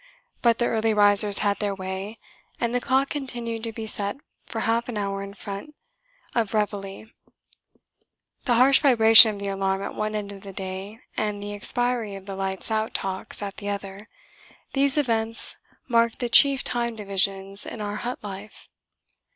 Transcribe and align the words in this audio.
But 0.41 0.57
the 0.57 0.65
early 0.65 0.95
risers 0.95 1.37
had 1.45 1.59
their 1.59 1.75
way, 1.75 2.17
and 2.59 2.73
the 2.73 2.81
clock 2.81 3.11
continued 3.11 3.63
to 3.65 3.71
be 3.71 3.85
set 3.85 4.17
for 4.47 4.61
half 4.61 4.89
an 4.89 4.97
hour 4.97 5.21
in 5.21 5.35
front 5.35 5.75
of 6.33 6.53
Réveillé. 6.53 7.11
The 8.45 8.55
harsh 8.55 8.79
vibration 8.79 9.31
of 9.35 9.39
the 9.39 9.49
alarm 9.49 9.83
at 9.83 9.93
one 9.93 10.15
end 10.15 10.31
of 10.31 10.41
the 10.41 10.53
day, 10.53 11.01
and 11.15 11.37
the 11.43 11.53
expiry 11.53 12.15
of 12.15 12.25
the 12.25 12.35
Lights 12.35 12.71
Out 12.71 12.95
talks 12.95 13.43
at 13.43 13.57
the 13.57 13.69
other 13.69 14.09
these 14.73 14.97
events 14.97 15.57
marked 15.87 16.17
the 16.17 16.29
chief 16.29 16.63
time 16.63 16.95
divisions 16.95 17.67
in 17.67 17.79
our 17.79 17.97
hut 17.97 18.23
life. 18.23 18.69